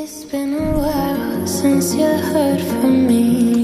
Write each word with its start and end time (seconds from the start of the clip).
It's 0.00 0.24
been 0.24 0.54
a 0.54 0.78
while 0.78 1.44
since 1.44 1.92
you 1.92 2.06
heard 2.06 2.60
from 2.60 3.08
me. 3.08 3.57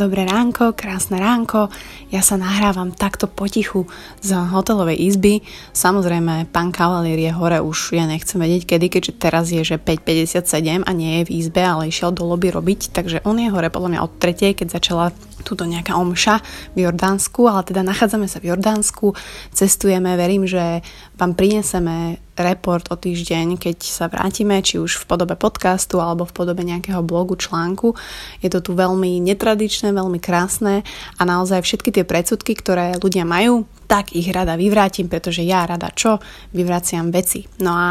Dobré 0.00 0.24
ránko, 0.24 0.72
krásne 0.72 1.20
ránko. 1.20 1.68
Ja 2.08 2.24
sa 2.24 2.40
nahrávam 2.40 2.88
takto 2.88 3.28
potichu 3.28 3.84
z 4.24 4.32
hotelovej 4.32 4.96
izby. 4.96 5.44
Samozrejme, 5.76 6.48
pán 6.48 6.72
Kavalier 6.72 7.20
je 7.20 7.28
hore 7.28 7.60
už, 7.60 7.92
ja 7.92 8.08
nechcem 8.08 8.40
vedieť 8.40 8.64
kedy, 8.64 8.86
keďže 8.88 9.12
teraz 9.20 9.52
je, 9.52 9.60
že 9.60 9.76
5.57 9.76 10.88
a 10.88 10.90
nie 10.96 11.20
je 11.20 11.22
v 11.28 11.44
izbe, 11.44 11.60
ale 11.60 11.92
išiel 11.92 12.16
do 12.16 12.24
lobby 12.24 12.48
robiť, 12.48 12.96
takže 12.96 13.20
on 13.28 13.44
je 13.44 13.52
hore 13.52 13.68
podľa 13.68 13.92
mňa 13.92 14.00
od 14.00 14.12
tretej, 14.16 14.56
keď 14.56 14.80
začala 14.80 15.12
tuto 15.44 15.68
nejaká 15.68 15.92
omša 15.92 16.40
v 16.72 16.88
Jordánsku, 16.88 17.44
ale 17.44 17.60
teda 17.68 17.84
nachádzame 17.84 18.24
sa 18.24 18.40
v 18.40 18.56
Jordánsku, 18.56 19.12
cestujeme, 19.52 20.16
verím, 20.16 20.48
že 20.48 20.80
vám 21.20 21.36
prineseme 21.36 22.24
report 22.40 22.88
o 22.88 22.96
týždeň, 22.96 23.60
keď 23.60 23.78
sa 23.84 24.08
vrátime, 24.08 24.58
či 24.64 24.80
už 24.80 25.00
v 25.00 25.04
podobe 25.04 25.36
podcastu 25.36 26.00
alebo 26.00 26.24
v 26.24 26.32
podobe 26.32 26.64
nejakého 26.64 27.04
blogu, 27.04 27.36
článku. 27.36 27.94
Je 28.40 28.48
to 28.48 28.64
tu 28.64 28.72
veľmi 28.72 29.20
netradičné, 29.20 29.92
veľmi 29.92 30.18
krásne 30.18 30.82
a 31.16 31.22
naozaj 31.22 31.62
všetky 31.62 31.92
tie 31.92 32.04
predsudky, 32.08 32.56
ktoré 32.56 32.96
ľudia 32.98 33.28
majú, 33.28 33.68
tak 33.86 34.16
ich 34.16 34.28
rada 34.32 34.56
vyvrátim, 34.56 35.10
pretože 35.10 35.44
ja 35.44 35.66
rada 35.68 35.92
čo? 35.92 36.18
Vyvraciam 36.56 37.12
veci. 37.12 37.44
No 37.60 37.72
a 37.76 37.88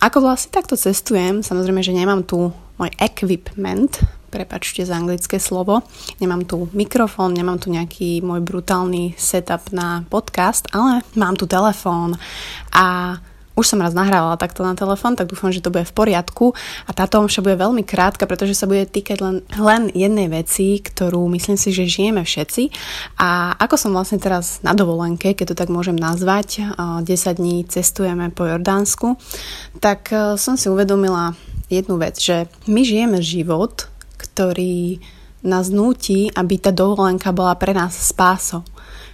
ako 0.00 0.24
vlastne 0.24 0.56
takto 0.56 0.80
cestujem, 0.80 1.44
samozrejme, 1.44 1.84
že 1.84 1.92
nemám 1.92 2.24
tu 2.24 2.48
môj 2.80 2.90
equipment, 2.96 4.00
prepačte 4.30 4.86
za 4.86 4.96
anglické 4.96 5.36
slovo. 5.36 5.84
Nemám 6.22 6.46
tu 6.48 6.70
mikrofón, 6.72 7.36
nemám 7.36 7.60
tu 7.60 7.68
nejaký 7.68 8.24
môj 8.24 8.40
brutálny 8.40 9.18
setup 9.18 9.74
na 9.74 10.06
podcast, 10.08 10.70
ale 10.72 11.04
mám 11.18 11.36
tu 11.36 11.44
telefón 11.44 12.16
a 12.72 13.18
už 13.60 13.76
som 13.76 13.84
raz 13.84 13.92
nahrávala 13.92 14.40
takto 14.40 14.64
na 14.64 14.72
telefón, 14.72 15.20
tak 15.20 15.28
dúfam, 15.28 15.52
že 15.52 15.60
to 15.60 15.68
bude 15.68 15.84
v 15.84 15.92
poriadku 15.92 16.56
a 16.88 16.90
táto 16.96 17.20
omša 17.20 17.44
bude 17.44 17.60
veľmi 17.60 17.84
krátka, 17.84 18.24
pretože 18.24 18.56
sa 18.56 18.64
bude 18.64 18.88
týkať 18.88 19.20
len, 19.20 19.36
len 19.60 19.92
jednej 19.92 20.32
veci, 20.32 20.80
ktorú 20.80 21.28
myslím 21.36 21.60
si, 21.60 21.68
že 21.76 21.84
žijeme 21.84 22.24
všetci 22.24 22.72
a 23.20 23.52
ako 23.60 23.76
som 23.76 23.92
vlastne 23.92 24.16
teraz 24.16 24.64
na 24.64 24.72
dovolenke, 24.72 25.36
keď 25.36 25.52
to 25.52 25.58
tak 25.60 25.68
môžem 25.68 25.94
nazvať, 25.94 26.64
10 27.04 27.04
dní 27.36 27.68
cestujeme 27.68 28.32
po 28.32 28.48
Jordánsku, 28.48 29.20
tak 29.84 30.08
e, 30.08 30.40
som 30.40 30.56
si 30.56 30.72
uvedomila 30.72 31.36
jednu 31.68 32.00
vec, 32.00 32.16
že 32.16 32.48
my 32.64 32.80
žijeme 32.80 33.20
život, 33.20 33.86
ktorý 34.16 34.98
nás 35.44 35.72
núti, 35.72 36.28
aby 36.32 36.60
tá 36.60 36.72
dovolenka 36.72 37.32
bola 37.32 37.56
pre 37.56 37.72
nás 37.72 37.96
spásou. 37.96 38.64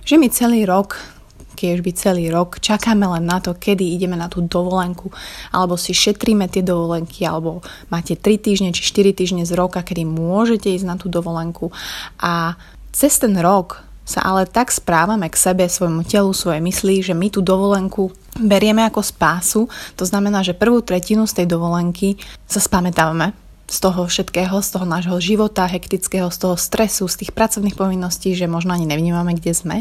Že 0.06 0.14
my 0.22 0.28
celý 0.30 0.60
rok 0.66 1.15
keď 1.56 1.80
by 1.80 1.92
celý 1.96 2.24
rok 2.28 2.60
čakáme 2.60 3.08
len 3.08 3.24
na 3.24 3.40
to, 3.40 3.56
kedy 3.56 3.96
ideme 3.96 4.14
na 4.14 4.28
tú 4.28 4.44
dovolenku, 4.44 5.08
alebo 5.56 5.80
si 5.80 5.96
šetríme 5.96 6.52
tie 6.52 6.60
dovolenky, 6.60 7.24
alebo 7.24 7.64
máte 7.88 8.12
3 8.12 8.36
týždne 8.36 8.70
či 8.76 8.84
4 8.84 9.16
týždne 9.16 9.42
z 9.48 9.56
roka, 9.56 9.80
kedy 9.80 10.04
môžete 10.04 10.68
ísť 10.68 10.84
na 10.84 11.00
tú 11.00 11.08
dovolenku. 11.08 11.72
A 12.20 12.60
cez 12.92 13.16
ten 13.16 13.32
rok 13.40 13.80
sa 14.06 14.22
ale 14.22 14.46
tak 14.46 14.70
správame 14.70 15.26
k 15.26 15.34
sebe, 15.34 15.66
svojmu 15.66 16.06
telu, 16.06 16.30
svojej 16.30 16.62
mysli, 16.62 17.02
že 17.02 17.10
my 17.10 17.26
tú 17.26 17.42
dovolenku 17.42 18.14
berieme 18.38 18.86
ako 18.86 19.02
spásu. 19.02 19.66
To 19.98 20.04
znamená, 20.06 20.46
že 20.46 20.54
prvú 20.54 20.78
tretinu 20.78 21.26
z 21.26 21.42
tej 21.42 21.46
dovolenky 21.50 22.14
sa 22.46 22.62
spamätávame, 22.62 23.34
z 23.66 23.78
toho 23.82 24.06
všetkého, 24.06 24.62
z 24.62 24.68
toho 24.78 24.86
nášho 24.86 25.18
života 25.18 25.66
hektického, 25.66 26.30
z 26.30 26.38
toho 26.38 26.54
stresu, 26.54 27.10
z 27.10 27.26
tých 27.26 27.34
pracovných 27.34 27.74
povinností, 27.74 28.38
že 28.38 28.46
možno 28.46 28.78
ani 28.78 28.86
nevnímame, 28.86 29.34
kde 29.34 29.52
sme. 29.58 29.76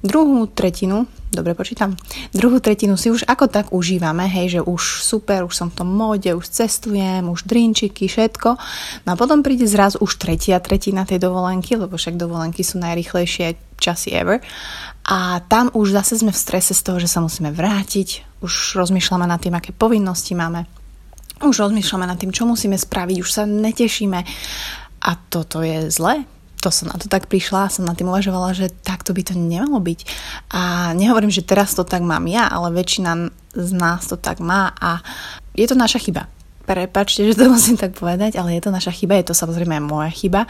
Druhú 0.00 0.48
tretinu, 0.48 1.04
dobre 1.28 1.52
počítam, 1.52 1.92
druhú 2.32 2.56
tretinu 2.56 2.96
si 2.96 3.12
už 3.12 3.28
ako 3.28 3.52
tak 3.52 3.68
užívame, 3.68 4.24
hej, 4.24 4.56
že 4.56 4.60
už 4.64 5.04
super, 5.04 5.44
už 5.44 5.52
som 5.52 5.68
v 5.68 5.76
tom 5.76 5.92
móde, 5.92 6.32
už 6.32 6.48
cestujem, 6.48 7.20
už 7.28 7.44
drinčiky, 7.44 8.08
všetko. 8.08 8.48
No 9.04 9.08
a 9.12 9.20
potom 9.20 9.44
príde 9.44 9.68
zraz 9.68 10.00
už 10.00 10.16
tretia 10.16 10.56
tretina 10.56 11.04
tej 11.04 11.20
dovolenky, 11.20 11.76
lebo 11.76 12.00
však 12.00 12.16
dovolenky 12.16 12.64
sú 12.64 12.80
najrychlejšie 12.80 13.60
časy 13.76 14.16
ever. 14.16 14.40
A 15.04 15.44
tam 15.44 15.68
už 15.76 15.92
zase 15.92 16.16
sme 16.16 16.32
v 16.32 16.42
strese 16.48 16.72
z 16.72 16.80
toho, 16.80 16.96
že 16.96 17.04
sa 17.04 17.20
musíme 17.20 17.52
vrátiť, 17.52 18.40
už 18.40 18.80
rozmýšľame 18.80 19.28
nad 19.28 19.36
tým, 19.36 19.52
aké 19.52 19.76
povinnosti 19.76 20.32
máme, 20.32 20.64
už 21.44 21.68
rozmýšľame 21.68 22.08
nad 22.08 22.16
tým, 22.16 22.32
čo 22.32 22.48
musíme 22.48 22.80
spraviť, 22.80 23.16
už 23.20 23.28
sa 23.28 23.44
netešíme. 23.44 24.20
A 25.04 25.10
toto 25.28 25.60
je 25.60 25.92
zlé. 25.92 26.24
To 26.60 26.68
som 26.68 26.92
na 26.92 27.00
to 27.00 27.08
tak 27.08 27.24
prišla, 27.24 27.72
som 27.72 27.88
na 27.88 27.96
tým 27.96 28.12
uvažovala, 28.12 28.52
že 28.52 28.68
takto 28.84 29.16
by 29.16 29.24
to 29.24 29.32
nemalo 29.32 29.80
byť. 29.80 30.00
A 30.52 30.92
nehovorím, 30.92 31.32
že 31.32 31.40
teraz 31.40 31.72
to 31.72 31.88
tak 31.88 32.04
mám 32.04 32.28
ja, 32.28 32.52
ale 32.52 32.68
väčšina 32.76 33.32
z 33.56 33.70
nás 33.72 34.04
to 34.04 34.20
tak 34.20 34.44
má 34.44 34.68
a 34.76 35.00
je 35.56 35.64
to 35.64 35.72
naša 35.72 35.98
chyba. 36.04 36.28
Prepačte, 36.68 37.24
že 37.26 37.34
to 37.34 37.48
musím 37.48 37.80
tak 37.80 37.96
povedať, 37.96 38.36
ale 38.36 38.54
je 38.54 38.62
to 38.62 38.70
naša 38.70 38.92
chyba, 38.92 39.18
je 39.18 39.32
to 39.32 39.34
samozrejme 39.34 39.80
moja 39.80 40.12
chyba, 40.12 40.44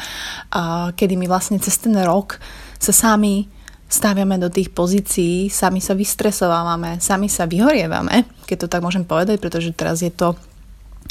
kedy 0.98 1.14
my 1.14 1.30
vlastne 1.30 1.62
cez 1.62 1.78
ten 1.78 1.94
rok 2.02 2.42
sa 2.76 2.92
sami 2.92 3.46
staviame 3.86 4.36
do 4.36 4.52
tých 4.52 4.74
pozícií, 4.74 5.48
sami 5.48 5.78
sa 5.78 5.96
vystresovávame, 5.96 6.98
sami 6.98 7.30
sa 7.30 7.46
vyhorievame, 7.48 8.26
keď 8.44 8.66
to 8.66 8.70
tak 8.70 8.82
môžem 8.84 9.06
povedať, 9.06 9.38
pretože 9.38 9.72
teraz 9.72 10.02
je 10.02 10.12
to 10.12 10.34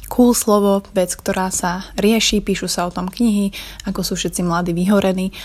cool 0.08 0.32
slovo, 0.32 0.86
vec, 0.96 1.12
ktorá 1.18 1.52
sa 1.52 1.84
rieši, 2.00 2.40
píšu 2.40 2.72
sa 2.72 2.88
o 2.88 2.94
tom 2.94 3.12
knihy, 3.12 3.52
ako 3.84 4.06
sú 4.06 4.14
všetci 4.16 4.46
mladí 4.46 4.72
vyhorení. 4.72 5.36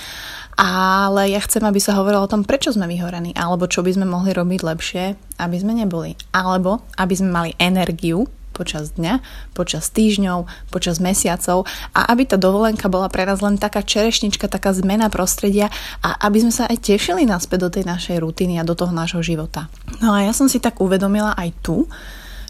Ale 0.54 1.34
ja 1.34 1.42
chcem, 1.42 1.66
aby 1.66 1.82
sa 1.82 1.98
hovorilo 1.98 2.22
o 2.22 2.30
tom, 2.30 2.46
prečo 2.46 2.70
sme 2.70 2.86
vyhorení, 2.86 3.34
alebo 3.34 3.66
čo 3.66 3.82
by 3.82 3.90
sme 3.90 4.06
mohli 4.06 4.30
robiť 4.30 4.60
lepšie, 4.62 5.04
aby 5.42 5.56
sme 5.58 5.74
neboli. 5.74 6.14
Alebo 6.30 6.86
aby 6.94 7.14
sme 7.18 7.30
mali 7.34 7.50
energiu 7.58 8.30
počas 8.54 8.94
dňa, 8.94 9.18
počas 9.50 9.90
týždňov, 9.90 10.70
počas 10.70 11.02
mesiacov 11.02 11.66
a 11.90 12.06
aby 12.14 12.22
tá 12.22 12.38
dovolenka 12.38 12.86
bola 12.86 13.10
pre 13.10 13.26
nás 13.26 13.42
len 13.42 13.58
taká 13.58 13.82
čerešnička, 13.82 14.46
taká 14.46 14.70
zmena 14.70 15.10
prostredia 15.10 15.74
a 15.98 16.14
aby 16.30 16.46
sme 16.46 16.54
sa 16.54 16.70
aj 16.70 16.86
tešili 16.86 17.26
naspäť 17.26 17.66
do 17.66 17.70
tej 17.74 17.84
našej 17.90 18.22
rutiny 18.22 18.62
a 18.62 18.64
do 18.64 18.78
toho 18.78 18.94
nášho 18.94 19.26
života. 19.26 19.66
No 19.98 20.14
a 20.14 20.22
ja 20.22 20.30
som 20.30 20.46
si 20.46 20.62
tak 20.62 20.78
uvedomila 20.78 21.34
aj 21.34 21.50
tu, 21.66 21.90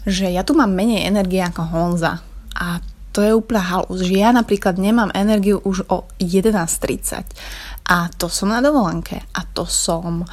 že 0.05 0.29
ja 0.29 0.45
tu 0.45 0.53
mám 0.53 0.71
menej 0.71 1.09
energie 1.09 1.41
ako 1.41 1.61
Honza. 1.73 2.21
A 2.55 2.79
to 3.15 3.23
je 3.23 3.31
úplná 3.31 3.63
halus, 3.63 4.03
že 4.03 4.15
ja 4.19 4.35
napríklad 4.35 4.75
nemám 4.75 5.11
energiu 5.15 5.63
už 5.63 5.87
o 5.87 6.03
11.30 6.19 7.23
a 7.85 8.09
to 8.09 8.27
som 8.27 8.49
na 8.49 8.59
dovolenke. 8.59 9.21
A 9.31 9.45
to 9.45 9.69
som 9.69 10.25
e, 10.25 10.27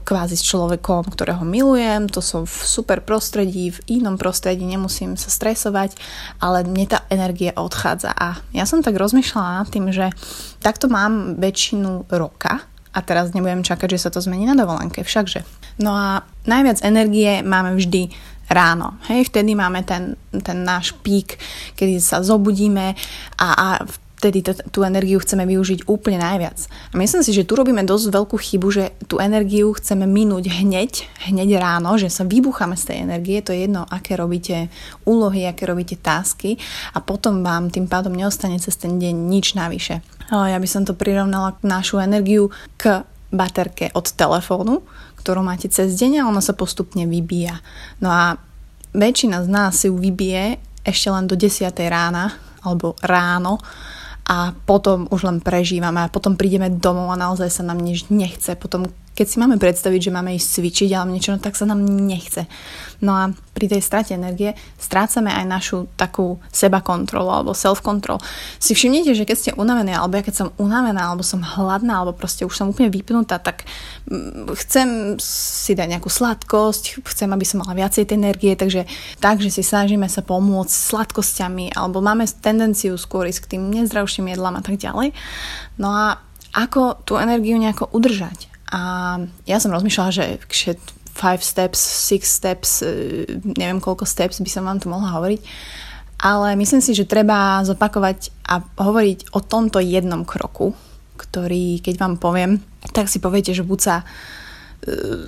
kvázi 0.00 0.38
s 0.38 0.46
človekom, 0.46 1.10
ktorého 1.10 1.42
milujem, 1.42 2.06
to 2.06 2.22
som 2.22 2.46
v 2.46 2.56
super 2.62 3.02
prostredí, 3.02 3.74
v 3.74 4.00
inom 4.00 4.14
prostredí, 4.14 4.62
nemusím 4.62 5.18
sa 5.18 5.28
stresovať, 5.28 5.98
ale 6.38 6.62
mne 6.62 6.86
tá 6.86 7.02
energia 7.10 7.52
odchádza. 7.58 8.14
A 8.14 8.40
ja 8.54 8.64
som 8.64 8.86
tak 8.86 8.94
rozmýšľala 8.96 9.66
nad 9.66 9.68
tým, 9.68 9.90
že 9.90 10.14
takto 10.62 10.86
mám 10.86 11.36
väčšinu 11.42 12.06
roka. 12.14 12.62
A 12.96 13.04
teraz 13.04 13.36
nebudem 13.36 13.60
čakať, 13.60 13.92
že 13.92 14.08
sa 14.08 14.10
to 14.14 14.24
zmení 14.24 14.48
na 14.48 14.56
dovolenke, 14.56 15.04
všakže. 15.04 15.44
No 15.76 15.92
a 15.92 16.24
najviac 16.48 16.80
energie 16.80 17.44
máme 17.44 17.76
vždy 17.76 18.08
ráno. 18.50 18.98
Hej, 19.10 19.30
vtedy 19.30 19.54
máme 19.54 19.82
ten, 19.82 20.14
ten 20.42 20.62
náš 20.62 20.94
pík, 21.02 21.38
kedy 21.74 21.98
sa 21.98 22.22
zobudíme 22.22 22.94
a, 23.38 23.48
a 23.54 23.68
vtedy 24.16 24.40
t- 24.40 24.64
tú 24.72 24.80
energiu 24.80 25.20
chceme 25.20 25.44
využiť 25.44 25.86
úplne 25.92 26.16
najviac. 26.16 26.56
A 26.90 26.94
myslím 26.96 27.20
si, 27.20 27.36
že 27.36 27.44
tu 27.44 27.52
robíme 27.52 27.84
dosť 27.84 28.06
veľkú 28.16 28.36
chybu, 28.40 28.68
že 28.72 28.84
tú 29.06 29.20
energiu 29.20 29.76
chceme 29.76 30.08
minúť 30.08 30.48
hneď, 30.48 31.04
hneď 31.28 31.60
ráno, 31.60 32.00
že 32.00 32.08
sa 32.08 32.24
vybucháme 32.24 32.80
z 32.80 32.84
tej 32.90 32.96
energie, 33.04 33.44
to 33.44 33.52
je 33.52 33.68
jedno, 33.68 33.84
aké 33.84 34.16
robíte 34.16 34.72
úlohy, 35.04 35.44
aké 35.44 35.68
robíte 35.68 36.00
tásky 36.00 36.56
a 36.96 36.98
potom 37.04 37.44
vám 37.44 37.68
tým 37.68 37.86
pádom 37.86 38.16
neostane 38.16 38.56
cez 38.56 38.74
ten 38.80 38.96
deň 38.96 39.14
nič 39.14 39.52
navyše. 39.52 40.00
Ja 40.32 40.58
by 40.58 40.66
som 40.66 40.82
to 40.82 40.96
prirovnala 40.96 41.54
k 41.60 41.68
našu 41.68 42.02
energiu 42.02 42.50
k 42.80 43.06
baterke 43.30 43.90
od 43.94 44.06
telefónu, 44.12 44.86
ktorú 45.18 45.42
máte 45.42 45.66
cez 45.66 45.98
deň 45.98 46.22
a 46.22 46.28
ona 46.30 46.42
sa 46.42 46.54
postupne 46.54 47.04
vybíja. 47.08 47.58
No 47.98 48.10
a 48.10 48.38
väčšina 48.94 49.42
z 49.42 49.48
nás 49.50 49.72
si 49.76 49.90
ju 49.90 49.96
vybije 49.98 50.62
ešte 50.86 51.08
len 51.10 51.26
do 51.26 51.34
10. 51.34 51.66
rána 51.90 52.38
alebo 52.62 52.94
ráno 53.02 53.58
a 54.26 54.54
potom 54.66 55.06
už 55.10 55.26
len 55.26 55.38
prežívame 55.38 56.02
a 56.02 56.10
potom 56.10 56.34
prídeme 56.34 56.70
domov 56.70 57.14
a 57.14 57.20
naozaj 57.20 57.50
sa 57.50 57.62
nám 57.62 57.78
nič 57.78 58.10
nechce. 58.10 58.58
Potom 58.58 58.90
keď 59.16 59.26
si 59.26 59.40
máme 59.40 59.56
predstaviť, 59.56 60.12
že 60.12 60.14
máme 60.14 60.36
ísť 60.36 60.60
cvičiť 60.60 60.90
alebo 60.92 61.16
niečo, 61.16 61.32
no 61.32 61.40
tak 61.40 61.56
sa 61.56 61.64
nám 61.64 61.80
nechce. 61.80 62.44
No 63.00 63.16
a 63.16 63.32
pri 63.56 63.72
tej 63.72 63.80
strate 63.80 64.12
energie 64.12 64.52
strácame 64.76 65.32
aj 65.32 65.44
našu 65.48 65.78
takú 65.96 66.36
seba 66.52 66.84
kontrolu 66.84 67.32
alebo 67.32 67.56
self-control. 67.56 68.20
Si 68.60 68.76
všimnite, 68.76 69.16
že 69.16 69.24
keď 69.24 69.36
ste 69.36 69.56
unavení, 69.56 69.96
alebo 69.96 70.20
ja 70.20 70.24
keď 70.24 70.34
som 70.36 70.48
unavená, 70.60 71.08
alebo 71.08 71.24
som 71.24 71.40
hladná, 71.40 72.04
alebo 72.04 72.12
proste 72.12 72.44
už 72.44 72.52
som 72.52 72.68
úplne 72.68 72.92
vypnutá, 72.92 73.40
tak 73.40 73.64
mm, 74.04 74.52
chcem 74.60 75.16
si 75.16 75.72
dať 75.72 75.96
nejakú 75.96 76.12
sladkosť, 76.12 77.00
chcem, 77.08 77.32
aby 77.32 77.44
som 77.48 77.64
mala 77.64 77.72
viacej 77.72 78.04
tej 78.04 78.20
energie, 78.20 78.52
takže 78.52 78.84
tak, 79.16 79.40
že 79.40 79.48
si 79.48 79.64
snažíme 79.64 80.04
sa 80.12 80.20
pomôcť 80.20 80.68
sladkosťami, 80.68 81.72
alebo 81.72 82.04
máme 82.04 82.28
tendenciu 82.28 83.00
skôr 83.00 83.24
ísť 83.32 83.48
k 83.48 83.50
tým 83.56 83.72
nezdravším 83.72 84.36
jedlám 84.36 84.60
a 84.60 84.62
tak 84.64 84.76
ďalej. 84.76 85.16
No 85.80 85.88
a 85.88 86.20
ako 86.52 87.04
tú 87.04 87.16
energiu 87.16 87.56
nejako 87.56 87.92
udržať? 87.92 88.55
A 88.74 88.80
ja 89.46 89.56
som 89.62 89.70
rozmýšľala, 89.70 90.10
že 90.10 90.24
5 91.16 91.40
steps, 91.40 91.80
6 92.10 92.26
steps, 92.26 92.70
e, 92.82 93.24
neviem 93.56 93.80
koľko 93.80 94.04
steps 94.04 94.42
by 94.42 94.50
som 94.50 94.66
vám 94.66 94.82
tu 94.82 94.90
mohla 94.92 95.14
hovoriť, 95.16 95.40
ale 96.20 96.56
myslím 96.60 96.82
si, 96.82 96.92
že 96.92 97.08
treba 97.08 97.62
zopakovať 97.64 98.32
a 98.48 98.60
hovoriť 98.60 99.32
o 99.32 99.40
tomto 99.40 99.80
jednom 99.80 100.26
kroku, 100.28 100.76
ktorý, 101.16 101.80
keď 101.80 101.94
vám 101.96 102.14
poviem, 102.20 102.60
tak 102.92 103.08
si 103.08 103.20
poviete, 103.20 103.56
že 103.56 103.64
buď 103.64 103.78
sa 103.80 103.96
uh, 104.00 105.26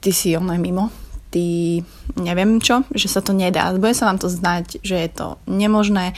ty 0.00 0.10
si 0.12 0.32
ono 0.36 0.56
mimo, 0.56 0.88
ty 1.30 1.80
neviem 2.18 2.58
čo, 2.58 2.82
že 2.90 3.06
sa 3.06 3.22
to 3.22 3.30
nedá. 3.30 3.70
Bude 3.78 3.94
sa 3.94 4.10
vám 4.10 4.18
to 4.18 4.26
znať, 4.26 4.82
že 4.82 4.96
je 4.98 5.10
to 5.10 5.38
nemožné. 5.46 6.12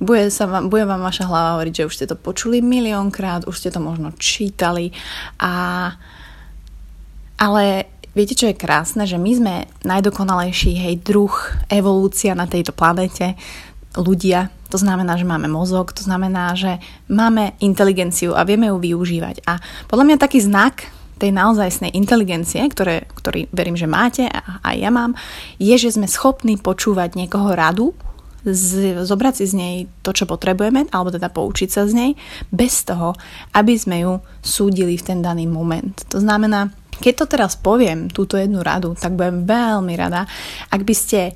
Bude, 0.00 0.32
sa 0.32 0.48
vám, 0.48 0.72
bude 0.72 0.88
vám 0.88 1.04
vaša 1.04 1.28
hlava 1.28 1.60
hovoriť, 1.60 1.84
že 1.84 1.86
už 1.86 1.94
ste 1.94 2.06
to 2.10 2.16
počuli 2.16 2.64
miliónkrát, 2.64 3.46
už 3.46 3.56
ste 3.60 3.70
to 3.70 3.78
možno 3.78 4.10
čítali. 4.16 4.90
A, 5.38 5.92
ale 7.38 7.64
viete, 8.16 8.34
čo 8.34 8.48
je 8.50 8.56
krásne? 8.56 9.04
Že 9.04 9.20
my 9.20 9.30
sme 9.36 9.54
najdokonalejší 9.84 10.72
hej, 10.80 10.94
druh, 11.04 11.32
evolúcia 11.68 12.32
na 12.32 12.48
tejto 12.48 12.72
planete, 12.72 13.36
ľudia. 13.94 14.50
To 14.74 14.80
znamená, 14.80 15.14
že 15.14 15.28
máme 15.28 15.46
mozog, 15.46 15.94
to 15.94 16.02
znamená, 16.02 16.58
že 16.58 16.82
máme 17.06 17.54
inteligenciu 17.62 18.34
a 18.34 18.42
vieme 18.42 18.66
ju 18.66 18.76
využívať. 18.82 19.46
A 19.46 19.62
podľa 19.86 20.04
mňa 20.10 20.16
taký 20.18 20.42
znak 20.42 20.90
tej 21.18 21.30
naozajstnej 21.30 21.94
inteligencie, 21.94 22.64
ktoré, 22.66 23.06
ktorý 23.14 23.46
verím, 23.54 23.78
že 23.78 23.86
máte 23.86 24.26
a 24.26 24.58
aj 24.66 24.76
ja 24.76 24.90
mám, 24.90 25.14
je, 25.62 25.74
že 25.78 25.94
sme 25.94 26.10
schopní 26.10 26.58
počúvať 26.58 27.14
niekoho 27.14 27.54
radu, 27.54 27.94
z, 28.44 29.00
zobrať 29.08 29.34
si 29.40 29.44
z 29.48 29.54
nej 29.56 29.74
to, 30.04 30.12
čo 30.12 30.28
potrebujeme, 30.28 30.84
alebo 30.92 31.08
teda 31.08 31.32
poučiť 31.32 31.68
sa 31.72 31.88
z 31.88 31.96
nej, 31.96 32.10
bez 32.52 32.84
toho, 32.84 33.16
aby 33.56 33.72
sme 33.72 34.04
ju 34.04 34.12
súdili 34.44 35.00
v 35.00 35.06
ten 35.06 35.18
daný 35.24 35.48
moment. 35.48 35.96
To 36.12 36.20
znamená, 36.20 36.68
keď 37.00 37.24
to 37.24 37.26
teraz 37.26 37.56
poviem, 37.56 38.12
túto 38.12 38.36
jednu 38.36 38.60
radu, 38.60 38.92
tak 38.94 39.16
budem 39.16 39.48
veľmi 39.48 39.96
rada, 39.96 40.28
ak 40.68 40.84
by 40.84 40.94
ste 40.94 41.32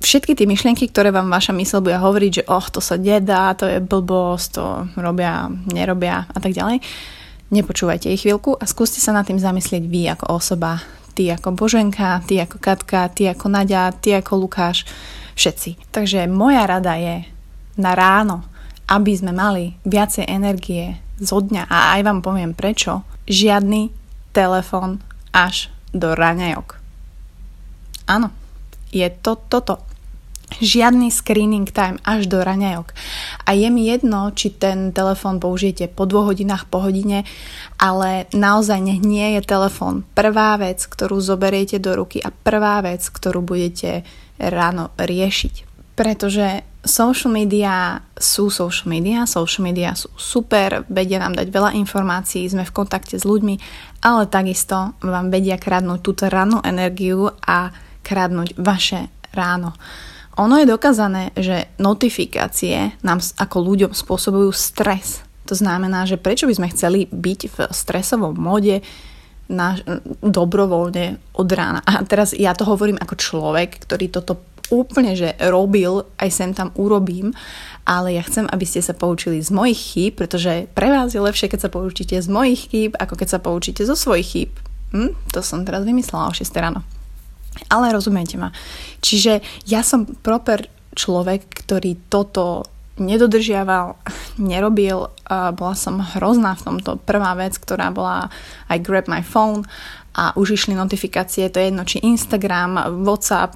všetky 0.00 0.32
tie 0.32 0.48
myšlienky, 0.48 0.88
ktoré 0.88 1.12
vám 1.12 1.28
vaša 1.28 1.52
mysl 1.52 1.84
bude 1.84 2.00
hovoriť, 2.00 2.32
že 2.40 2.46
oh, 2.48 2.66
to 2.72 2.80
sa 2.80 2.96
nedá, 2.96 3.52
to 3.52 3.68
je 3.68 3.78
blbosť, 3.84 4.46
to 4.56 4.64
robia, 4.96 5.52
nerobia 5.68 6.24
a 6.24 6.38
tak 6.40 6.56
ďalej, 6.56 6.80
Nepočúvajte 7.50 8.14
ich 8.14 8.22
chvíľku 8.22 8.54
a 8.54 8.64
skúste 8.64 9.02
sa 9.02 9.10
nad 9.10 9.26
tým 9.26 9.42
zamyslieť 9.42 9.82
vy 9.90 10.06
ako 10.14 10.38
osoba. 10.38 10.86
Ty 11.18 11.34
ako 11.34 11.58
Boženka, 11.58 12.22
ty 12.22 12.38
ako 12.38 12.62
Katka, 12.62 13.10
ty 13.10 13.26
ako 13.26 13.50
Nadia, 13.50 13.90
ty 13.90 14.14
ako 14.14 14.46
Lukáš, 14.46 14.86
všetci. 15.34 15.90
Takže 15.90 16.30
moja 16.30 16.62
rada 16.70 16.94
je 16.94 17.26
na 17.74 17.98
ráno, 17.98 18.46
aby 18.86 19.10
sme 19.18 19.34
mali 19.34 19.74
viacej 19.82 20.30
energie 20.30 21.02
zo 21.18 21.42
dňa 21.42 21.66
a 21.66 21.98
aj 21.98 22.00
vám 22.06 22.20
poviem 22.22 22.54
prečo, 22.54 23.02
žiadny 23.26 23.90
telefon 24.30 25.02
až 25.34 25.74
do 25.90 26.14
raňajok. 26.14 26.78
Áno, 28.06 28.30
je 28.94 29.06
to 29.10 29.34
toto. 29.50 29.89
Žiadny 30.58 31.14
screening 31.14 31.70
time 31.70 32.02
až 32.02 32.26
do 32.26 32.42
raňajok. 32.42 32.90
A 33.46 33.54
je 33.54 33.70
mi 33.70 33.86
jedno, 33.86 34.34
či 34.34 34.50
ten 34.50 34.90
telefón 34.90 35.38
použijete 35.38 35.86
po 35.86 36.10
dvoch 36.10 36.34
hodinách, 36.34 36.66
po 36.66 36.82
hodine, 36.82 37.22
ale 37.78 38.26
naozaj 38.34 38.82
nech 38.82 39.00
nie 39.00 39.38
je 39.38 39.46
telefón 39.46 40.02
prvá 40.18 40.58
vec, 40.58 40.82
ktorú 40.82 41.22
zoberiete 41.22 41.78
do 41.78 41.94
ruky 41.94 42.18
a 42.18 42.34
prvá 42.34 42.82
vec, 42.82 43.06
ktorú 43.06 43.46
budete 43.46 44.02
ráno 44.42 44.90
riešiť. 44.98 45.70
Pretože 45.94 46.66
social 46.84 47.32
media 47.32 48.00
sú 48.16 48.48
social 48.48 48.88
media, 48.88 49.28
social 49.28 49.68
media 49.68 49.92
sú 49.92 50.08
super, 50.16 50.88
vedia 50.88 51.20
nám 51.20 51.36
dať 51.36 51.48
veľa 51.52 51.70
informácií, 51.76 52.48
sme 52.48 52.64
v 52.64 52.72
kontakte 52.72 53.20
s 53.20 53.28
ľuďmi, 53.28 53.54
ale 54.00 54.24
takisto 54.26 54.96
vám 55.04 55.28
vedia 55.28 55.60
kradnúť 55.60 56.00
túto 56.00 56.24
rannú 56.32 56.64
energiu 56.64 57.28
a 57.44 57.68
kradnúť 58.00 58.56
vaše 58.56 59.12
ráno. 59.36 59.76
Ono 60.40 60.56
je 60.56 60.64
dokázané, 60.64 61.36
že 61.36 61.68
notifikácie 61.76 62.96
nám 63.04 63.20
ako 63.36 63.56
ľuďom 63.60 63.92
spôsobujú 63.92 64.48
stres. 64.56 65.20
To 65.44 65.52
znamená, 65.52 66.08
že 66.08 66.16
prečo 66.16 66.48
by 66.48 66.56
sme 66.56 66.72
chceli 66.72 67.04
byť 67.12 67.40
v 67.52 67.56
stresovom 67.68 68.32
mode 68.32 68.80
na, 69.52 69.76
dobrovoľne 70.24 71.20
od 71.36 71.48
rána. 71.52 71.84
A 71.84 72.00
teraz 72.08 72.32
ja 72.32 72.56
to 72.56 72.64
hovorím 72.64 72.96
ako 72.96 73.20
človek, 73.20 73.84
ktorý 73.84 74.08
toto 74.08 74.40
úplne, 74.72 75.18
že 75.18 75.36
robil, 75.50 76.06
aj 76.16 76.30
sem 76.30 76.50
tam 76.54 76.70
urobím, 76.78 77.34
ale 77.84 78.14
ja 78.16 78.22
chcem, 78.22 78.46
aby 78.46 78.64
ste 78.64 78.80
sa 78.80 78.94
poučili 78.94 79.42
z 79.42 79.50
mojich 79.50 79.76
chýb, 79.76 80.14
pretože 80.16 80.70
pre 80.72 80.88
vás 80.88 81.10
je 81.10 81.20
lepšie, 81.20 81.50
keď 81.50 81.68
sa 81.68 81.70
poučíte 81.74 82.14
z 82.16 82.28
mojich 82.30 82.70
chýb, 82.70 82.94
ako 82.96 83.18
keď 83.18 83.28
sa 83.28 83.42
poučíte 83.42 83.82
zo 83.82 83.98
svojich 83.98 84.28
chýb. 84.30 84.52
Hm? 84.94 85.18
To 85.34 85.42
som 85.42 85.66
teraz 85.66 85.82
vymyslela 85.82 86.30
o 86.30 86.32
6 86.32 86.46
ráno. 86.56 86.86
Ale 87.68 87.92
rozumiete 87.92 88.40
ma. 88.40 88.54
Čiže 89.04 89.44
ja 89.68 89.84
som 89.84 90.08
proper 90.08 90.70
človek, 90.96 91.66
ktorý 91.66 91.98
toto 92.08 92.64
nedodržiaval, 93.00 93.96
nerobil. 94.36 95.08
Bola 95.30 95.76
som 95.76 96.04
hrozná 96.04 96.52
v 96.56 96.64
tomto. 96.68 97.00
Prvá 97.00 97.32
vec, 97.32 97.56
ktorá 97.56 97.88
bola 97.88 98.28
I 98.68 98.76
grab 98.76 99.08
my 99.08 99.24
phone 99.24 99.64
a 100.10 100.34
už 100.34 100.58
išli 100.58 100.74
notifikácie, 100.74 101.48
to 101.48 101.62
je 101.62 101.70
jedno, 101.70 101.86
či 101.86 102.02
Instagram, 102.02 103.00
Whatsapp, 103.06 103.54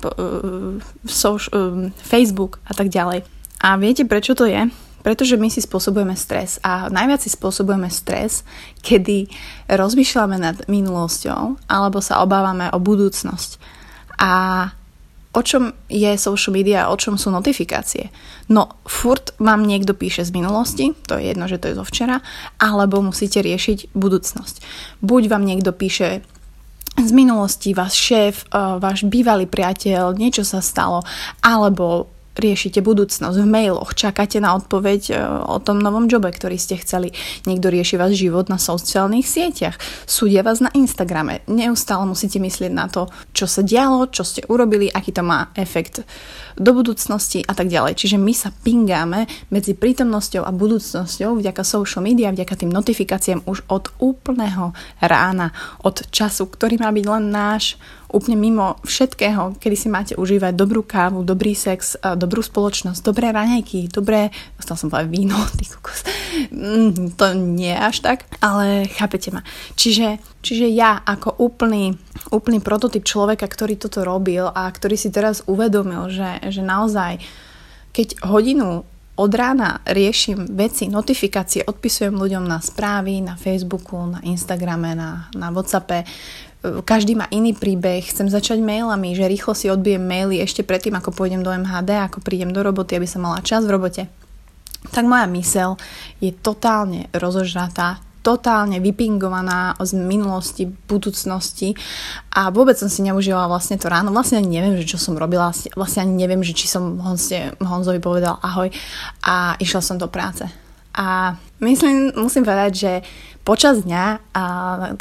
social, 1.03 1.51
uh, 1.53 1.91
Facebook 1.99 2.62
a 2.71 2.73
tak 2.73 2.95
ďalej. 2.95 3.27
A 3.61 3.75
viete, 3.75 4.06
prečo 4.06 4.39
to 4.39 4.47
je? 4.47 4.71
Pretože 5.05 5.37
my 5.37 5.53
si 5.53 5.61
spôsobujeme 5.61 6.17
stres 6.17 6.62
a 6.65 6.89
najviac 6.89 7.21
si 7.21 7.29
spôsobujeme 7.29 7.93
stres, 7.93 8.47
kedy 8.81 9.29
rozmýšľame 9.69 10.41
nad 10.41 10.56
minulosťou 10.65 11.69
alebo 11.69 12.01
sa 12.01 12.25
obávame 12.25 12.73
o 12.73 12.79
budúcnosť. 12.81 13.61
A 14.25 14.32
o 15.35 15.41
čom 15.44 15.76
je 15.93 16.17
social 16.17 16.56
media, 16.56 16.88
o 16.88 16.97
čom 16.97 17.21
sú 17.21 17.29
notifikácie? 17.29 18.09
No, 18.49 18.81
furt 18.88 19.37
vám 19.37 19.69
niekto 19.69 19.93
píše 19.93 20.25
z 20.25 20.32
minulosti, 20.32 20.97
to 21.05 21.21
je 21.21 21.29
jedno, 21.35 21.44
že 21.44 21.61
to 21.61 21.69
je 21.69 21.76
zo 21.76 21.85
včera, 21.85 22.25
alebo 22.56 23.05
musíte 23.05 23.44
riešiť 23.44 23.93
budúcnosť. 23.93 24.65
Buď 25.05 25.29
vám 25.29 25.44
niekto 25.44 25.76
píše 25.76 26.25
z 26.94 27.11
minulosti, 27.11 27.75
váš 27.75 27.99
šéf, 27.99 28.35
eh, 28.49 28.79
váš 28.79 29.05
bývalý 29.05 29.50
priateľ, 29.50 30.15
niečo 30.15 30.47
sa 30.47 30.62
stalo, 30.62 31.03
alebo 31.43 32.14
riešite 32.35 32.83
budúcnosť 32.83 33.39
v 33.39 33.47
mailoch, 33.47 33.95
čakáte 33.95 34.43
na 34.43 34.59
odpoveď 34.59 35.03
e, 35.11 35.15
o 35.47 35.59
tom 35.63 35.79
novom 35.79 36.11
jobe, 36.11 36.31
ktorý 36.35 36.59
ste 36.59 36.79
chceli. 36.83 37.15
Niekto 37.47 37.71
rieši 37.71 37.95
váš 37.95 38.19
život 38.19 38.51
na 38.51 38.59
sociálnych 38.59 39.27
sieťach, 39.27 39.79
súdia 40.05 40.43
vás 40.43 40.59
na 40.59 40.71
Instagrame. 40.75 41.47
Neustále 41.47 42.05
musíte 42.05 42.43
myslieť 42.43 42.73
na 42.75 42.91
to, 42.91 43.06
čo 43.31 43.47
sa 43.47 43.63
dialo, 43.63 44.11
čo 44.11 44.27
ste 44.27 44.43
urobili, 44.51 44.91
aký 44.91 45.15
to 45.15 45.23
má 45.23 45.55
efekt 45.55 46.03
do 46.55 46.70
budúcnosti 46.70 47.43
a 47.47 47.55
tak 47.55 47.70
ďalej. 47.70 47.99
Čiže 47.99 48.17
my 48.19 48.35
sa 48.35 48.51
pingáme 48.55 49.27
medzi 49.51 49.75
prítomnosťou 49.75 50.47
a 50.47 50.55
budúcnosťou 50.55 51.39
vďaka 51.39 51.63
social 51.67 52.03
media, 52.03 52.31
vďaka 52.31 52.55
tým 52.55 52.70
notifikáciám 52.70 53.47
už 53.47 53.67
od 53.70 53.91
úplného 53.99 54.75
rána, 55.03 55.51
od 55.82 56.06
času, 56.15 56.47
ktorý 56.47 56.79
má 56.79 56.94
byť 56.94 57.06
len 57.11 57.25
náš, 57.31 57.75
úplne 58.15 58.39
mimo 58.39 58.79
všetkého, 58.87 59.59
kedy 59.59 59.77
si 59.77 59.89
máte 59.91 60.15
užívať 60.15 60.55
dobrú 60.55 60.87
kávu, 60.87 61.27
dobrý 61.27 61.59
sex, 61.59 61.99
dobrú 61.99 62.41
spoločnosť, 62.47 63.03
dobré 63.03 63.35
raňajky, 63.35 63.91
dobré, 63.91 64.31
stal 64.63 64.79
som 64.79 64.87
povedať 64.87 65.11
víno, 65.11 65.35
ty 65.59 65.67
kokos. 65.67 66.06
Mm, 66.55 67.19
to 67.19 67.35
nie 67.35 67.75
až 67.75 68.06
tak, 68.06 68.31
ale 68.39 68.87
chápete 68.87 69.35
ma. 69.35 69.43
Čiže, 69.75 70.23
čiže 70.41 70.71
ja 70.71 71.03
ako 71.03 71.43
úplný, 71.43 71.99
úplný 72.31 72.63
prototyp 72.63 73.03
človeka, 73.03 73.51
ktorý 73.51 73.75
toto 73.75 74.06
robil 74.06 74.47
a 74.47 74.71
ktorý 74.71 74.94
si 74.94 75.11
teraz 75.11 75.43
uvedomil, 75.51 76.06
že, 76.15 76.39
že 76.55 76.63
naozaj 76.63 77.19
keď 77.94 78.27
hodinu 78.27 78.83
od 79.15 79.31
rána 79.31 79.79
riešim 79.87 80.51
veci, 80.59 80.91
notifikácie, 80.91 81.63
odpisujem 81.63 82.19
ľuďom 82.19 82.51
na 82.51 82.59
správy, 82.59 83.23
na 83.23 83.39
Facebooku, 83.39 83.94
na 84.11 84.19
Instagrame, 84.27 84.99
na, 84.99 85.31
na 85.39 85.55
Whatsappe, 85.55 86.03
každý 86.85 87.15
má 87.15 87.29
iný 87.29 87.53
príbeh, 87.53 88.05
chcem 88.09 88.29
začať 88.33 88.65
mailami, 88.65 89.13
že 89.13 89.29
rýchlo 89.29 89.53
si 89.53 89.69
odbijem 89.69 90.01
maily 90.01 90.41
ešte 90.41 90.65
predtým, 90.65 90.97
ako 90.97 91.13
pôjdem 91.13 91.44
do 91.44 91.53
MHD, 91.53 91.91
ako 92.09 92.25
prídem 92.25 92.51
do 92.56 92.65
roboty, 92.65 92.97
aby 92.97 93.05
som 93.05 93.25
mala 93.25 93.44
čas 93.44 93.69
v 93.69 93.77
robote. 93.77 94.03
Tak 94.93 95.05
moja 95.05 95.25
mysel 95.29 95.77
je 96.21 96.33
totálne 96.33 97.09
rozožratá, 97.13 98.01
totálne 98.25 98.81
vypingovaná 98.81 99.77
z 99.77 100.01
minulosti, 100.01 100.65
budúcnosti 100.65 101.77
a 102.33 102.49
vôbec 102.49 102.81
som 102.81 102.89
si 102.89 103.05
neužila 103.05 103.44
vlastne 103.44 103.77
to 103.77 103.93
ráno. 103.93 104.09
Vlastne 104.17 104.41
ani 104.41 104.49
neviem, 104.49 104.81
že 104.81 104.89
čo 104.89 104.97
som 104.97 105.13
robila, 105.13 105.53
vlastne 105.77 106.09
ani 106.09 106.17
neviem, 106.17 106.41
že 106.41 106.56
či 106.56 106.65
som 106.65 106.97
Honzovi 107.61 108.01
povedal 108.01 108.41
ahoj 108.41 108.73
a 109.29 109.61
išla 109.61 109.85
som 109.85 110.01
do 110.01 110.09
práce. 110.09 110.64
A 110.94 111.34
myslím, 111.58 112.15
musím 112.15 112.46
povedať, 112.46 112.72
že 112.74 112.93
počas 113.44 113.84
dňa, 113.84 114.32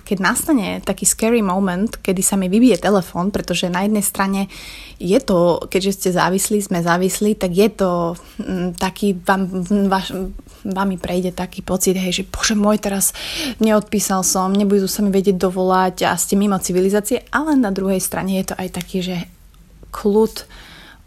keď 0.04 0.18
nastane 0.20 0.84
taký 0.84 1.08
scary 1.08 1.40
moment, 1.40 1.88
kedy 1.88 2.20
sa 2.20 2.36
mi 2.36 2.52
vybije 2.52 2.76
telefón, 2.76 3.32
pretože 3.32 3.72
na 3.72 3.88
jednej 3.88 4.04
strane 4.04 4.52
je 5.00 5.16
to, 5.24 5.64
keďže 5.72 5.92
ste 5.96 6.10
závislí, 6.12 6.60
sme 6.60 6.84
závislí, 6.84 7.40
tak 7.40 7.56
je 7.56 7.70
to 7.72 8.20
mm, 8.44 8.76
taký, 8.76 9.16
vám, 9.16 9.48
vaš, 9.88 10.12
vami 10.68 11.00
prejde 11.00 11.32
taký 11.32 11.64
pocit, 11.64 11.96
hej, 11.96 12.24
že 12.24 12.28
bože 12.28 12.60
môj, 12.60 12.84
teraz 12.84 13.16
neodpísal 13.64 14.28
som, 14.28 14.52
nebudú 14.52 14.92
sa 14.92 15.00
mi 15.06 15.14
vedieť 15.16 15.40
dovolať 15.40 16.04
a 16.04 16.20
ste 16.20 16.36
mimo 16.36 16.60
civilizácie, 16.60 17.24
ale 17.32 17.56
na 17.56 17.72
druhej 17.72 18.04
strane 18.04 18.44
je 18.44 18.52
to 18.52 18.56
aj 18.60 18.70
taký, 18.76 19.00
že 19.00 19.18
kľud, 19.96 20.44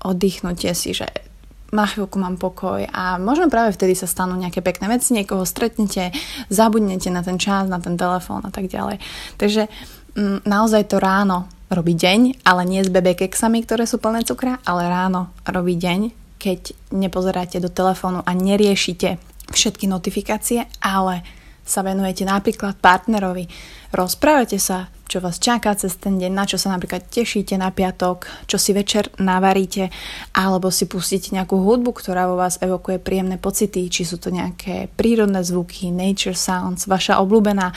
oddychnutie 0.08 0.72
si, 0.72 0.96
že 0.96 1.25
na 1.74 1.86
chvíľku 1.86 2.18
mám 2.22 2.38
pokoj 2.38 2.86
a 2.86 3.18
možno 3.18 3.50
práve 3.50 3.74
vtedy 3.74 3.98
sa 3.98 4.06
stanú 4.06 4.38
nejaké 4.38 4.62
pekné 4.62 4.86
veci, 4.86 5.16
niekoho 5.16 5.42
stretnete, 5.42 6.14
zabudnete 6.46 7.10
na 7.10 7.26
ten 7.26 7.42
čas, 7.42 7.66
na 7.66 7.82
ten 7.82 7.98
telefón 7.98 8.46
a 8.46 8.50
tak 8.54 8.70
ďalej. 8.70 9.02
Takže 9.34 9.66
mm, 10.14 10.46
naozaj 10.46 10.86
to 10.86 11.02
ráno 11.02 11.50
robí 11.66 11.98
deň, 11.98 12.46
ale 12.46 12.62
nie 12.62 12.86
s 12.86 12.90
bebe 12.90 13.18
keksami, 13.18 13.66
ktoré 13.66 13.90
sú 13.90 13.98
plné 13.98 14.22
cukra, 14.22 14.62
ale 14.62 14.86
ráno 14.86 15.34
robí 15.42 15.74
deň, 15.74 16.14
keď 16.38 16.76
nepozeráte 16.94 17.58
do 17.58 17.66
telefónu 17.66 18.22
a 18.22 18.30
neriešite 18.30 19.18
všetky 19.50 19.90
notifikácie, 19.90 20.70
ale 20.78 21.26
sa 21.66 21.82
venujete 21.82 22.22
napríklad 22.22 22.78
partnerovi, 22.78 23.50
rozprávate 23.90 24.56
sa, 24.62 24.86
čo 25.06 25.22
vás 25.22 25.38
čaká 25.38 25.70
cez 25.78 25.94
ten 25.98 26.18
deň, 26.18 26.32
na 26.34 26.44
čo 26.46 26.58
sa 26.58 26.74
napríklad 26.74 27.06
tešíte 27.06 27.54
na 27.54 27.70
piatok, 27.70 28.46
čo 28.50 28.58
si 28.58 28.74
večer 28.74 29.10
navaríte, 29.22 29.90
alebo 30.34 30.70
si 30.74 30.90
pustíte 30.90 31.30
nejakú 31.30 31.62
hudbu, 31.62 31.94
ktorá 31.94 32.26
vo 32.26 32.34
vás 32.38 32.58
evokuje 32.58 32.98
príjemné 32.98 33.38
pocity, 33.38 33.86
či 33.86 34.02
sú 34.02 34.18
to 34.18 34.34
nejaké 34.34 34.90
prírodné 34.98 35.46
zvuky, 35.46 35.94
nature 35.94 36.34
sounds, 36.34 36.90
vaša 36.90 37.22
obľúbená. 37.22 37.70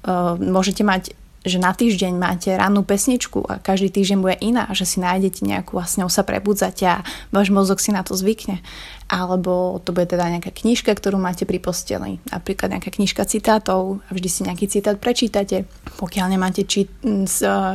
Uh, 0.00 0.40
môžete 0.40 0.80
mať 0.80 1.12
že 1.40 1.56
na 1.56 1.72
týždeň 1.72 2.20
máte 2.20 2.52
rannú 2.52 2.84
pesničku 2.84 3.48
a 3.48 3.56
každý 3.56 3.88
týždeň 3.88 4.18
bude 4.20 4.36
iná, 4.44 4.68
že 4.76 4.84
si 4.84 5.00
nájdete 5.00 5.40
nejakú 5.40 5.80
a 5.80 5.88
s 5.88 5.96
ňou 5.96 6.12
sa 6.12 6.20
prebudzate 6.20 6.84
a 6.84 7.00
váš 7.32 7.48
mozog 7.48 7.80
si 7.80 7.96
na 7.96 8.04
to 8.04 8.12
zvykne. 8.12 8.60
Alebo 9.08 9.80
to 9.80 9.96
bude 9.96 10.12
teda 10.12 10.28
nejaká 10.36 10.52
knižka, 10.52 10.92
ktorú 10.92 11.16
máte 11.16 11.48
pri 11.48 11.56
posteli. 11.56 12.20
Napríklad 12.28 12.76
nejaká 12.76 12.92
knižka 12.92 13.24
citátov 13.24 14.04
a 14.04 14.10
vždy 14.12 14.28
si 14.28 14.40
nejaký 14.44 14.68
citát 14.68 15.00
prečítate, 15.00 15.64
pokiaľ 15.96 16.26
nemáte, 16.28 16.68
či, 16.68 16.84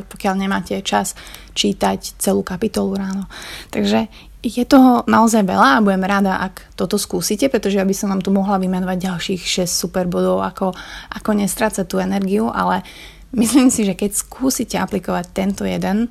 pokiaľ 0.08 0.34
nemáte 0.38 0.80
čas 0.86 1.18
čítať 1.58 2.22
celú 2.22 2.46
kapitolu 2.46 3.02
ráno. 3.02 3.26
Takže 3.74 4.08
je 4.46 4.62
toho 4.62 5.02
naozaj 5.10 5.42
veľa 5.42 5.82
a 5.82 5.84
budem 5.84 6.06
rada, 6.06 6.38
ak 6.38 6.78
toto 6.78 7.02
skúsite, 7.02 7.50
pretože 7.50 7.82
ja 7.82 7.86
by 7.88 7.96
som 7.98 8.14
vám 8.14 8.22
tu 8.22 8.30
mohla 8.30 8.62
vymenovať 8.62 9.10
ďalších 9.10 9.42
6 9.42 9.66
super 9.66 10.06
bodov, 10.06 10.46
ako, 10.46 10.70
ako 11.18 11.30
nestrácať 11.34 11.86
tú 11.90 11.98
energiu, 11.98 12.54
ale 12.54 12.86
Myslím 13.36 13.68
si, 13.68 13.84
že 13.84 14.00
keď 14.00 14.16
skúsite 14.16 14.80
aplikovať 14.80 15.26
tento 15.36 15.68
jeden, 15.68 16.08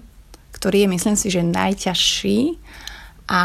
ktorý 0.53 0.85
je 0.85 0.89
myslím 0.93 1.17
si, 1.17 1.33
že 1.33 1.41
najťažší 1.41 2.61
a 3.33 3.41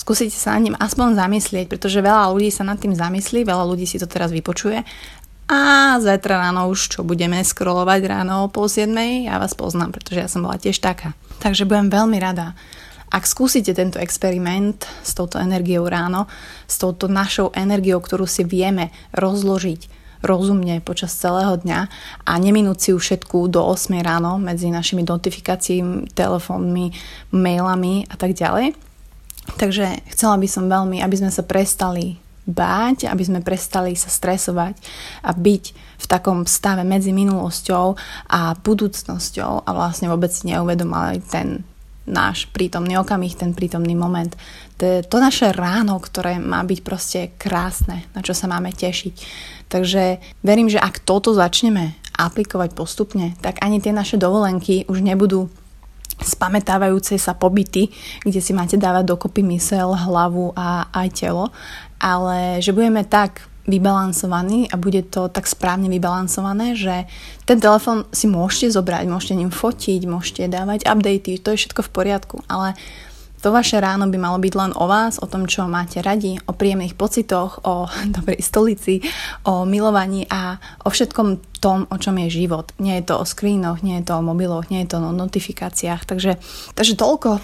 skúsite 0.00 0.32
sa 0.32 0.56
nad 0.56 0.64
ním 0.64 0.76
aspoň 0.80 1.12
zamyslieť, 1.12 1.68
pretože 1.68 2.00
veľa 2.00 2.32
ľudí 2.32 2.48
sa 2.48 2.64
nad 2.64 2.80
tým 2.80 2.96
zamyslí, 2.96 3.44
veľa 3.44 3.68
ľudí 3.68 3.84
si 3.84 4.00
to 4.00 4.08
teraz 4.08 4.32
vypočuje 4.32 4.80
a 5.50 5.60
zajtra 6.00 6.46
ráno 6.48 6.72
už 6.72 6.96
čo 6.96 7.00
budeme 7.04 7.42
scrollovať 7.44 8.00
ráno 8.08 8.46
o 8.46 8.52
pol 8.52 8.70
siedmej, 8.70 9.28
ja 9.28 9.36
vás 9.36 9.52
poznám, 9.52 9.92
pretože 9.92 10.24
ja 10.24 10.28
som 10.30 10.46
bola 10.46 10.56
tiež 10.56 10.80
taká. 10.80 11.12
Takže 11.42 11.68
budem 11.68 11.92
veľmi 11.92 12.16
rada, 12.16 12.56
ak 13.10 13.26
skúsite 13.26 13.74
tento 13.74 13.98
experiment 13.98 14.86
s 15.02 15.12
touto 15.12 15.36
energiou 15.42 15.84
ráno, 15.90 16.30
s 16.70 16.78
touto 16.78 17.10
našou 17.10 17.50
energiou, 17.52 17.98
ktorú 17.98 18.24
si 18.24 18.46
vieme 18.46 18.94
rozložiť 19.12 19.99
rozumne 20.20 20.80
počas 20.84 21.16
celého 21.16 21.56
dňa 21.56 21.80
a 22.24 22.32
neminúť 22.36 22.78
si 22.78 22.88
ju 22.92 22.98
všetku 23.00 23.48
do 23.48 23.64
8 23.64 23.96
ráno 24.04 24.36
medzi 24.36 24.68
našimi 24.68 25.04
notifikáciami, 25.04 26.12
telefónmi, 26.12 26.92
mailami 27.32 28.04
a 28.08 28.14
tak 28.16 28.36
ďalej. 28.36 28.76
Takže 29.56 30.04
chcela 30.12 30.36
by 30.36 30.48
som 30.48 30.70
veľmi, 30.70 31.00
aby 31.02 31.16
sme 31.16 31.32
sa 31.32 31.42
prestali 31.42 32.20
báť, 32.46 33.08
aby 33.08 33.22
sme 33.24 33.40
prestali 33.44 33.94
sa 33.94 34.08
stresovať 34.10 34.76
a 35.24 35.30
byť 35.32 35.64
v 36.00 36.06
takom 36.08 36.48
stave 36.48 36.82
medzi 36.82 37.12
minulosťou 37.12 37.96
a 38.32 38.40
budúcnosťou 38.56 39.64
a 39.64 39.70
vlastne 39.70 40.08
vôbec 40.08 40.32
neuvedomali 40.44 41.20
ten 41.28 41.62
náš 42.08 42.48
prítomný 42.50 42.96
okamih, 42.96 43.36
ten 43.36 43.52
prítomný 43.52 43.92
moment. 43.92 44.32
To 44.80 45.04
to 45.04 45.16
naše 45.20 45.52
ráno, 45.52 46.00
ktoré 46.00 46.40
má 46.40 46.64
byť 46.64 46.80
proste 46.80 47.20
krásne, 47.36 48.08
na 48.16 48.24
čo 48.24 48.32
sa 48.32 48.48
máme 48.48 48.72
tešiť. 48.72 49.14
Takže 49.68 50.18
verím, 50.40 50.72
že 50.72 50.80
ak 50.80 51.04
toto 51.04 51.36
začneme 51.36 51.94
aplikovať 52.16 52.72
postupne, 52.72 53.36
tak 53.44 53.60
ani 53.60 53.80
tie 53.80 53.92
naše 53.92 54.16
dovolenky 54.16 54.88
už 54.88 55.04
nebudú 55.04 55.52
spametávajúce 56.20 57.16
sa 57.16 57.32
pobyty, 57.32 57.88
kde 58.24 58.40
si 58.44 58.52
máte 58.52 58.76
dávať 58.76 59.08
dokopy 59.08 59.40
mysel, 59.56 59.96
hlavu 59.96 60.52
a 60.52 60.88
aj 60.92 61.08
telo, 61.16 61.48
ale 61.96 62.60
že 62.60 62.76
budeme 62.76 63.04
tak 63.08 63.49
vybalansovaní 63.68 64.72
a 64.72 64.80
bude 64.80 65.04
to 65.04 65.28
tak 65.28 65.44
správne 65.44 65.92
vybalansované, 65.92 66.78
že 66.78 67.04
ten 67.44 67.60
telefon 67.60 68.08
si 68.12 68.30
môžete 68.30 68.72
zobrať, 68.76 69.04
môžete 69.10 69.34
ním 69.36 69.52
fotiť, 69.52 70.00
môžete 70.08 70.48
dávať 70.48 70.88
updaty, 70.88 71.36
to 71.40 71.52
je 71.52 71.60
všetko 71.66 71.84
v 71.84 71.90
poriadku, 71.92 72.36
ale 72.48 72.78
to 73.40 73.48
vaše 73.56 73.80
ráno 73.80 74.04
by 74.04 74.20
malo 74.20 74.36
byť 74.36 74.52
len 74.52 74.72
o 74.76 74.84
vás, 74.84 75.16
o 75.16 75.24
tom, 75.24 75.48
čo 75.48 75.64
máte 75.64 76.04
radi, 76.04 76.36
o 76.44 76.52
príjemných 76.52 76.92
pocitoch, 76.92 77.64
o 77.64 77.88
dobrej 78.16 78.44
stolici, 78.44 79.00
o 79.48 79.64
milovaní 79.64 80.28
a 80.28 80.60
o 80.84 80.92
všetkom 80.92 81.60
tom, 81.60 81.88
o 81.88 81.96
čom 81.96 82.16
je 82.20 82.44
život. 82.44 82.72
Nie 82.76 83.00
je 83.00 83.12
to 83.12 83.20
o 83.20 83.24
screenoch, 83.24 83.80
nie 83.80 84.00
je 84.00 84.12
to 84.12 84.20
o 84.20 84.24
mobiloch, 84.24 84.68
nie 84.68 84.84
je 84.84 84.92
to 84.92 85.00
o 85.00 85.12
notifikáciách. 85.16 86.04
Takže, 86.04 86.36
takže 86.76 86.94
toľko 86.96 87.40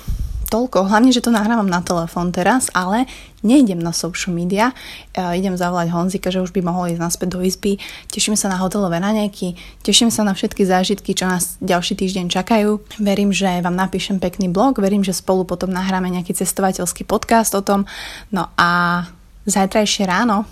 toľko, 0.46 0.86
hlavne, 0.86 1.10
že 1.10 1.22
to 1.22 1.34
nahrávam 1.34 1.66
na 1.66 1.82
telefón 1.82 2.30
teraz, 2.30 2.70
ale 2.72 3.06
nejdem 3.42 3.78
na 3.78 3.90
social 3.90 4.34
media, 4.34 4.70
uh, 4.72 5.34
idem 5.34 5.54
zavolať 5.54 5.90
Honzika, 5.90 6.30
že 6.30 6.42
už 6.42 6.50
by 6.50 6.62
mohol 6.62 6.90
ísť 6.90 7.02
naspäť 7.02 7.28
do 7.34 7.40
izby, 7.42 7.78
teším 8.10 8.34
sa 8.34 8.50
na 8.50 8.58
hotelové 8.58 8.98
raňajky, 8.98 9.54
teším 9.82 10.10
sa 10.10 10.26
na 10.26 10.34
všetky 10.34 10.62
zážitky, 10.66 11.14
čo 11.14 11.26
nás 11.26 11.58
ďalší 11.62 11.94
týždeň 11.98 12.26
čakajú. 12.30 12.82
Verím, 13.02 13.30
že 13.30 13.62
vám 13.62 13.74
napíšem 13.74 14.18
pekný 14.18 14.50
blog, 14.50 14.78
verím, 14.82 15.02
že 15.02 15.14
spolu 15.14 15.46
potom 15.46 15.70
nahráme 15.70 16.10
nejaký 16.10 16.34
cestovateľský 16.34 17.06
podcast 17.06 17.54
o 17.54 17.62
tom. 17.62 17.86
No 18.34 18.50
a 18.58 19.02
zajtrajšie 19.46 20.06
ráno, 20.10 20.46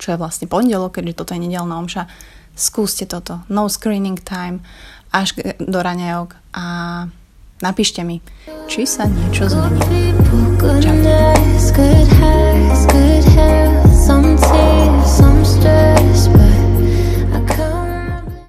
čo 0.00 0.14
je 0.14 0.20
vlastne 0.20 0.48
pondelok, 0.48 0.98
keďže 0.98 1.18
toto 1.22 1.32
je 1.36 1.44
nedelná 1.44 1.78
omša, 1.78 2.08
skúste 2.56 3.06
toto. 3.06 3.44
No 3.52 3.70
screening 3.70 4.18
time 4.18 4.64
až 5.10 5.34
do 5.58 5.78
raňajok 5.82 6.38
a 6.54 6.64
Napíšte 7.60 8.00
mi, 8.00 8.24
či 8.64 8.88
sa 8.88 9.04
niečo 9.04 9.44
zmenilo. 9.52 10.16
Čau. 10.80 11.00